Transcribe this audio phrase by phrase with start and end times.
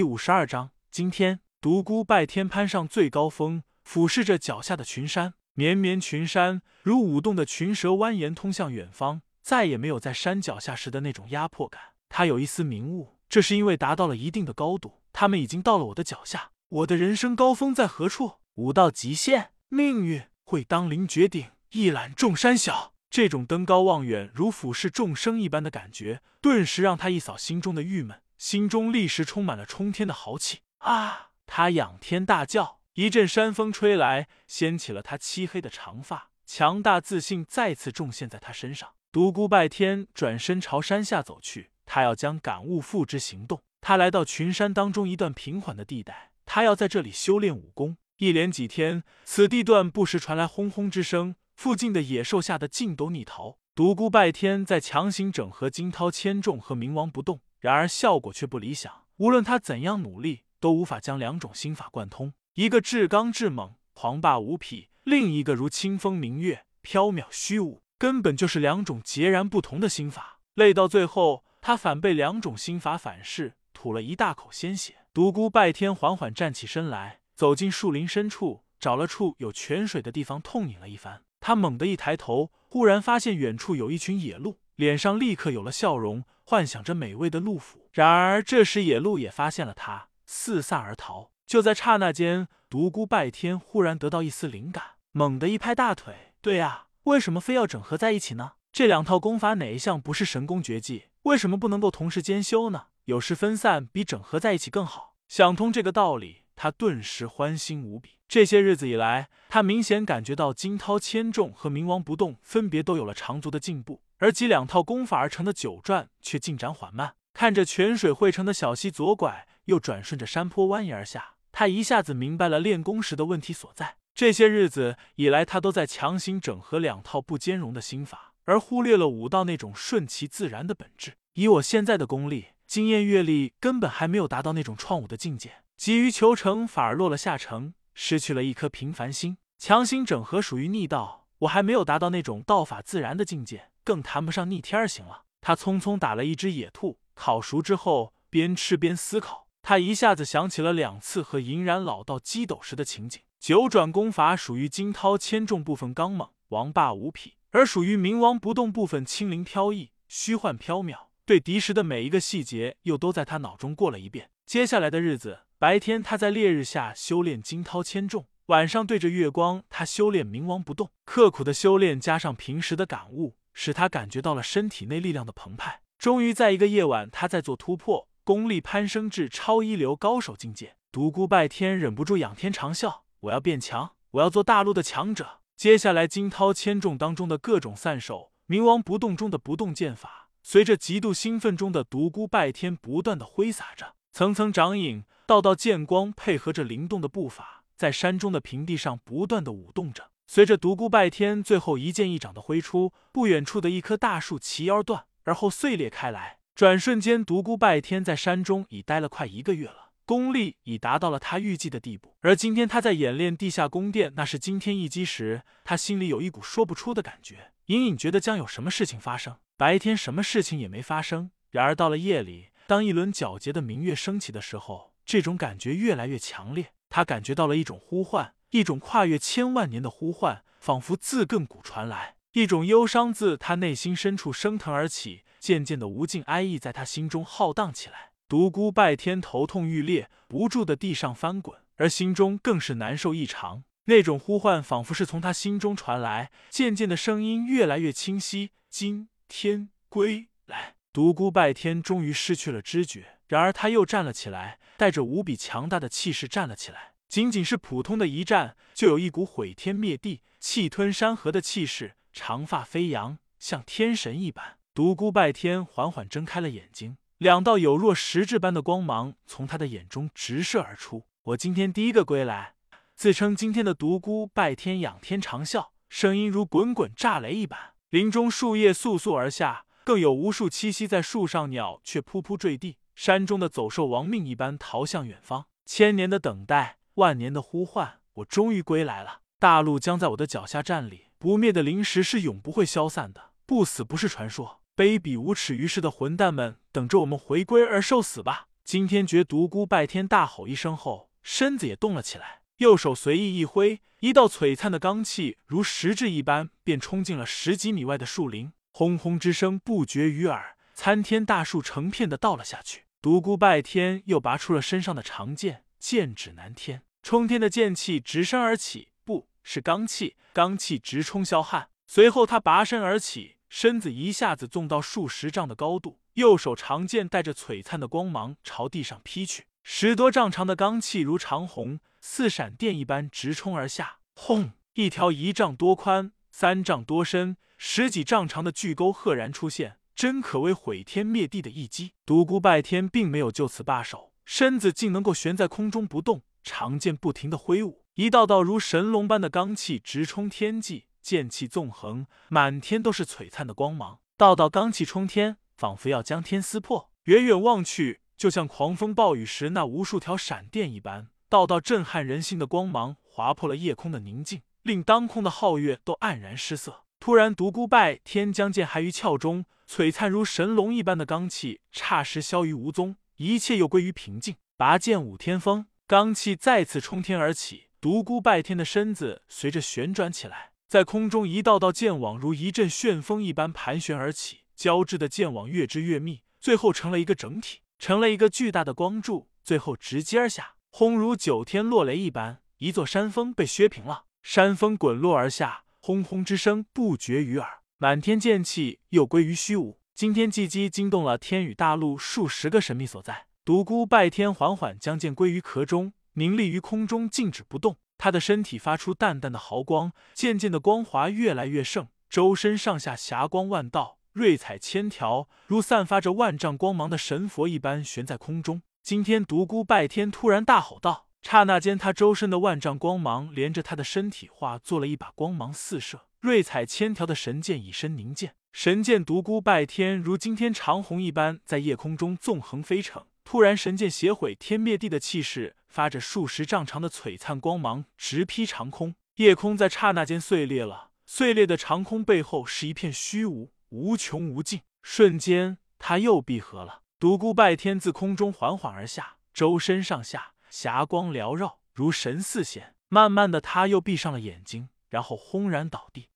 [0.00, 11.82] 第五十二章，今天独孤拜天攀上最高峰，俯视着脚下的群山，绵绵群山如舞动的群蛇，蜿蜒通向远方，再也没有在山脚下时的那种压迫感。
[12.08, 16.52] 他有一丝明悟，这是因为达到了一定的高度，他们已经到了我的脚下。
[16.70, 18.36] 我的人生高峰在何处？
[18.54, 22.94] 武道极限，命运会当凌绝顶，一览众山小。
[23.10, 28.22] 这种登高望远，如俯视众生一般的感觉，顿时让他一扫心中的郁闷。
[28.40, 31.32] 心中立时充满了冲天的豪气啊！
[31.44, 38.92] 他仰天大叫，一阵山风吹来，掀起了他漆黑的长发，强大自信再次重现在他身上。
[39.12, 43.60] 独孤拜天转身朝山下走去，他要将感悟付之行动。
[43.82, 47.98] 他来到群山当中一段平缓的地带，他要在这里修炼武功。
[48.16, 53.58] 一连几天，此地段不时传来轰轰之声，附近的野兽吓得尽都逆逃。
[53.74, 57.40] 独孤拜天在强行整合惊涛千重和冥王不动。
[57.60, 62.32] 然而效果却不理想，无论他怎样努力，都无法将两种心法贯通。
[62.54, 70.40] 一个至刚至猛，狂霸无匹；另一个如清风明月，飘渺虚无，根本就是两种截然不同的心法。
[70.54, 74.96] 累到最后，他反被两种心法反噬，吐了一大口鲜血。
[75.12, 81.22] 独孤拜天缓缓站起身来，走进树林深处，找了处有泉水的地方痛饮了一番。
[81.40, 86.24] 他猛地一抬头，忽然发现远处有一群野鹿，脸上立刻有了笑容。
[86.42, 91.30] 幻想着美味的鹿脯，然而这时野鹿也发现了他，四散而逃。
[91.46, 98.52] 就在刹那间，独孤拜天忽然得到一丝灵感，猛地一拍大腿：“对呀，为什么非要整合在一起呢？
[98.72, 101.04] 这两套功法哪一项不是神功绝技？
[101.24, 102.86] 为什么不能够同时兼修呢？
[103.04, 108.18] 有时分散比整合在一起更好。”想通这个道理，他顿时欢欣无比。
[108.26, 114.02] 这些日子以来，他明显感觉到惊涛千重和冥王不动分别都有了长足的进步。
[114.20, 117.14] 而集两套功法而成的九转却进展缓慢。
[117.32, 123.96] 看着泉水汇成的小溪左拐又转顺着山坡蜿蜒而下，他一下子明白了练功时的问题所在。
[124.14, 131.14] 这些日子以来，他都在强行整合两套不兼容的心法，而忽略了武道那种顺其自然的本质。
[131.34, 135.62] 以我现在的功力、经验、阅历，根本还没有达到那种创武的境界。
[135.78, 139.38] 急于求成，反而落了下乘，失去了一颗平凡心。
[139.56, 143.70] 强行整合属于逆道，我还没有达到那种道法自然的境界。
[143.82, 145.24] 更谈不上逆天而行了。
[145.40, 149.48] 他匆匆打了一只野兔，烤熟之后边吃边思考。
[149.62, 153.20] 他一下子想起了两次和银然老道激斗时的情景。
[153.38, 161.06] 九转功法属于惊涛千重部分刚猛，王霸无匹；而属于冥王不动部分轻灵飘逸，虚幻缥缈。
[161.24, 164.30] 对敌时的每一个细节又都在他脑中过了一遍。
[164.44, 170.90] 接下来的日子，白天他在烈日下修炼惊涛千重，晚上对着月光他修炼冥王不动。
[171.04, 173.36] 刻苦的修炼加上平时的感悟。
[173.52, 175.82] 使他感觉到了身体内力量的澎湃。
[175.98, 180.76] 终于在一个夜晚，他在做突破，功力攀升至超一流高手境界。
[180.90, 200.10] 独孤拜天忍不住仰天长啸：“我要变强，我要做大陆的强者。”接下来，惊涛千重当中的各种散手，冥王不动中的不动剑法，随着极度兴奋中的独孤拜天不断的挥洒着，层层掌影，道道剑光，配合着灵动的步伐，在山中的平地上不断的舞动着。
[200.26, 206.40] 随着独孤拜天最后一剑一掌的挥出，不远处的一棵大树齐腰断，而后碎裂开来。
[206.54, 212.18] 转瞬间，独孤拜天在山中已待了快一个月了，功力已达到了他预计的地步。
[212.20, 219.38] 而今天他在演练地下宫殿，那是惊天一击时，他心里有一股说不出的感觉，隐隐觉得将有什么事情发生。
[219.56, 226.74] 白天什么事情也没发生，然而到了夜里，当一轮皎洁的明月升起的时候，这种感觉越来越强烈。
[226.90, 228.34] 他感觉到了一种呼唤。
[228.50, 238.10] 一种跨越千万年的呼唤，仿佛自亘古传来；一种忧伤自他内心深处升腾而起，渐渐的无尽哀意在他心中浩荡起来。
[238.28, 243.62] 独孤拜天头痛欲裂，不住的地上翻滚，而心中更是难受异常。
[243.84, 248.50] 那种呼唤仿佛是从他心中传来，渐渐的声音越来越清晰。
[248.68, 256.94] 今天归来，独孤拜天终于失去了知觉，然而他又站了起来，带着无比强大的气势站了起来。
[257.08, 264.56] 仅仅是普通的一战，就有一股毁天灭地、气吞山河的气势，长发飞扬，像天神一般。
[264.74, 271.04] 独孤拜天缓缓睁开了眼睛，两道有若实质般的光芒从他的眼中直射而出。
[271.22, 272.54] 我今天第一个归来，
[272.96, 277.74] 自称今天的独孤拜天仰天长啸，声音如滚滚炸雷一般。
[277.90, 282.78] 林中树叶簌簌而下，更有无数栖息在树上鸟却扑扑坠地。
[283.00, 285.46] 山中的走兽亡命一般逃向远方。
[285.64, 286.76] 千年的等待。
[286.96, 289.22] 万年的呼唤，我终于归来了。
[289.38, 293.30] 大陆将在我的脚下站立，不灭的灵石是永不会消散的。
[293.46, 298.48] 不死不是传说，卑鄙无耻于世的混蛋们，等着我们回归而受死吧！
[298.64, 312.82] 惊天诀独孤拜天大吼一声后，身子也动了起来，右手随意一挥，一道璀璨的罡气如实质一般，便冲进了十几米外的树林，轰轰之声不绝于耳，参天大树成片的倒了下去。
[313.02, 321.70] 独孤拜天又拔出了身上的长剑，剑指南天，冲天的剑气直升而起，不是罡气，罡气直冲霄汉。
[321.86, 325.98] 随后他拔身而起，身子一下子纵到数十丈的高度。
[326.14, 334.00] 右手长剑带着璀璨的光芒朝地上劈去，十多丈长的罡气如长虹，似闪电一般直冲而下。
[334.14, 334.52] 轰！
[334.74, 341.92] 一条一丈多宽、三丈多深、十几丈长的巨沟赫然出现，真可谓毁天灭地的一击。
[342.06, 355.36] 独孤拜天并没有就此罢手，身子竟能够悬在空中不动，长剑不停的挥舞，一道道如神龙般的罡气直冲天际，剑气纵横，满天都是璀璨的光芒，道道罡气冲天。
[355.54, 366.84] 仿佛要将天撕破，远远望去，就像狂风暴雨时那无数条闪电一般，道道震撼人心的光芒划破了夜空的宁静，令当空的皓月都黯然失色。
[367.00, 374.36] 突然，独孤拜天将剑还于鞘中，璀璨如神龙一般的罡气霎时消于无踪，一切又归于平静。
[374.58, 384.40] 拔剑舞天风，罡气再次冲天而起，独孤拜天的身子随着旋转起来，在空中一道道剑网如一阵旋风一般盘旋而起。
[384.54, 399.80] 交织的剑网越织越密，最后成了一个整体，成了一个巨大的光柱，最后直接而下，轰如九天落雷一般，一座山峰被削平了，山峰滚落而下，轰轰之声不绝于耳，满天剑气又归于虚无。
[399.94, 407.78] 惊天祭击惊动了天宇大陆数十个神秘所在，独孤拜天缓缓将剑归于壳中，凝立于空中，静止不动。
[407.96, 413.98] 他的身体发出淡淡的毫光，渐渐的光华越来越盛，周身上下霞光万道。
[414.12, 418.62] 瑞彩千条，如散发着万丈光芒的神佛一般悬在空中。
[418.82, 428.34] 今天独孤拜天突然大吼道：“刹那间，他周身的万丈光芒连着他的身体化作了一把光芒四射、瑞彩千条的神剑，以身凝剑。
[428.52, 433.04] 神剑独孤拜天如今天长虹一般在夜空中纵横飞骋。
[433.22, 438.96] 突然，神剑写毁天灭地的气势，发着数十丈长的璀璨光芒直劈长空。
[439.16, 443.52] 夜空在刹那间碎裂了，碎裂的长空背后是一片虚无。
[443.68, 446.80] 无穷无尽，瞬间他又闭合了。
[446.98, 452.74] 独孤拜天自空中缓缓而下，周身上下霞光缭绕，如神似仙。
[452.88, 456.10] 慢慢的，他又闭上了眼睛，然后轰然倒地。